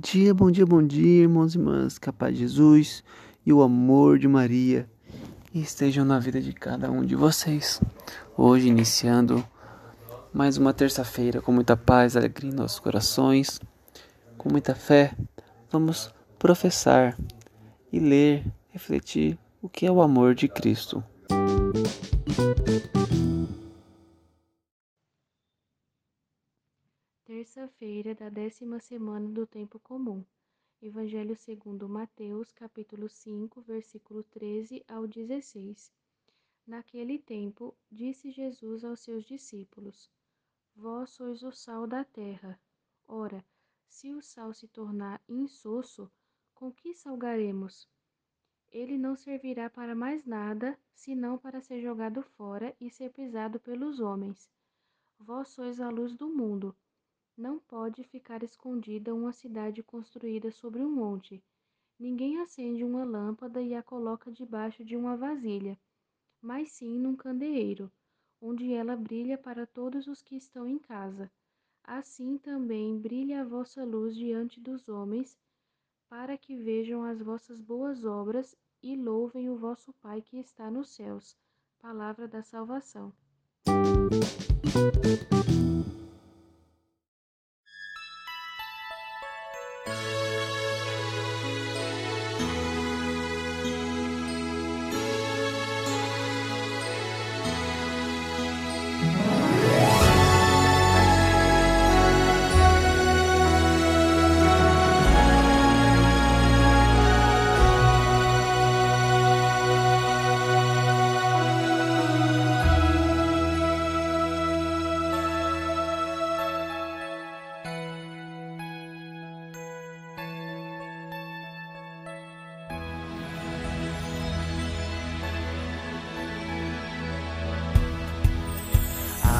Dia, 0.00 0.32
bom 0.32 0.50
dia, 0.50 0.64
bom 0.64 0.82
dia, 0.82 1.22
irmãos 1.22 1.54
e 1.54 1.58
irmãs. 1.58 1.98
Que 1.98 2.08
a 2.08 2.12
paz 2.12 2.34
de 2.34 2.40
Jesus 2.40 3.04
e 3.44 3.52
o 3.52 3.60
amor 3.60 4.18
de 4.18 4.26
Maria 4.26 4.88
estejam 5.54 6.06
na 6.06 6.18
vida 6.18 6.40
de 6.40 6.54
cada 6.54 6.90
um 6.90 7.04
de 7.04 7.14
vocês. 7.14 7.80
Hoje, 8.34 8.68
iniciando 8.68 9.44
mais 10.32 10.56
uma 10.56 10.72
terça-feira 10.72 11.42
com 11.42 11.52
muita 11.52 11.76
paz, 11.76 12.16
alegria 12.16 12.50
em 12.50 12.54
nossos 12.54 12.78
corações, 12.78 13.60
com 14.38 14.50
muita 14.50 14.74
fé, 14.74 15.14
vamos 15.70 16.10
professar 16.38 17.14
e 17.92 18.00
ler, 18.00 18.46
refletir 18.70 19.38
o 19.60 19.68
que 19.68 19.84
é 19.84 19.92
o 19.92 20.00
amor 20.00 20.34
de 20.34 20.48
Cristo. 20.48 21.04
Terça-feira 27.32 28.12
da 28.12 28.28
décima 28.28 28.80
semana 28.80 29.28
do 29.28 29.46
tempo 29.46 29.78
comum. 29.78 30.24
Evangelho 30.82 31.36
segundo 31.36 31.88
Mateus, 31.88 32.50
capítulo 32.50 33.08
5, 33.08 33.60
versículo 33.60 34.24
13 34.24 34.84
ao 34.88 35.06
16. 35.06 35.92
Naquele 36.66 37.20
tempo, 37.20 37.72
disse 37.88 38.32
Jesus 38.32 38.82
aos 38.82 38.98
seus 38.98 39.24
discípulos: 39.24 40.10
Vós 40.74 41.10
sois 41.10 41.44
o 41.44 41.52
sal 41.52 41.86
da 41.86 42.02
terra. 42.02 42.60
Ora, 43.06 43.44
se 43.86 44.12
o 44.12 44.20
sal 44.20 44.52
se 44.52 44.66
tornar 44.66 45.22
insosso, 45.28 46.10
com 46.52 46.72
que 46.72 46.96
salgaremos? 46.96 47.88
Ele 48.72 48.98
não 48.98 49.14
servirá 49.14 49.70
para 49.70 49.94
mais 49.94 50.24
nada, 50.24 50.76
senão 50.92 51.38
para 51.38 51.60
ser 51.60 51.80
jogado 51.80 52.24
fora 52.24 52.74
e 52.80 52.90
ser 52.90 53.12
pisado 53.12 53.60
pelos 53.60 54.00
homens. 54.00 54.50
Vós 55.16 55.46
sois 55.50 55.78
a 55.78 55.88
luz 55.88 56.16
do 56.16 56.28
mundo. 56.28 56.74
Não 57.40 57.58
pode 57.58 58.04
ficar 58.04 58.42
escondida 58.42 59.14
uma 59.14 59.32
cidade 59.32 59.82
construída 59.82 60.50
sobre 60.50 60.82
um 60.82 60.90
monte. 60.90 61.42
Ninguém 61.98 62.38
acende 62.38 62.84
uma 62.84 63.02
lâmpada 63.02 63.62
e 63.62 63.74
a 63.74 63.82
coloca 63.82 64.30
debaixo 64.30 64.84
de 64.84 64.94
uma 64.94 65.16
vasilha, 65.16 65.80
mas 66.38 66.70
sim 66.72 66.98
num 66.98 67.16
candeeiro, 67.16 67.90
onde 68.42 68.70
ela 68.74 68.94
brilha 68.94 69.38
para 69.38 69.66
todos 69.66 70.06
os 70.06 70.20
que 70.20 70.36
estão 70.36 70.66
em 70.66 70.78
casa. 70.78 71.32
Assim 71.82 72.36
também 72.36 72.98
brilhe 72.98 73.32
a 73.32 73.42
vossa 73.42 73.86
luz 73.86 74.14
diante 74.14 74.60
dos 74.60 74.86
homens, 74.86 75.38
para 76.10 76.36
que 76.36 76.54
vejam 76.54 77.02
as 77.02 77.22
vossas 77.22 77.58
boas 77.58 78.04
obras 78.04 78.54
e 78.82 78.94
louvem 78.94 79.48
o 79.48 79.56
vosso 79.56 79.94
Pai 79.94 80.20
que 80.20 80.36
está 80.36 80.70
nos 80.70 80.90
céus. 80.90 81.34
Palavra 81.78 82.28
da 82.28 82.42
salvação. 82.42 83.10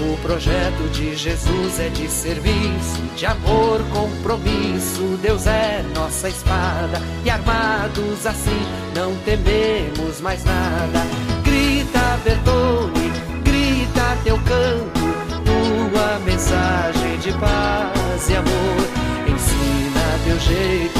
O 0.00 0.16
projeto 0.22 0.90
de 0.92 1.14
Jesus 1.14 1.78
é 1.78 1.90
de 1.90 2.08
serviço, 2.08 3.02
de 3.14 3.26
amor, 3.26 3.82
compromisso. 3.92 5.18
Deus 5.20 5.46
é 5.46 5.84
nossa 5.94 6.28
espada 6.28 7.02
e 7.22 7.28
armados 7.28 8.26
assim 8.26 8.62
não 8.94 9.14
tememos 9.24 10.20
mais 10.20 10.42
nada. 10.44 11.06
Grita, 11.44 12.18
Bertone, 12.24 13.12
grita 13.44 14.16
teu 14.24 14.38
canto, 14.38 15.00
tua 15.44 16.18
mensagem 16.24 17.18
de 17.18 17.32
paz 17.32 18.30
e 18.30 18.36
amor. 18.36 18.80
Ensina 19.28 20.18
teu 20.24 20.40
jeito 20.40 20.99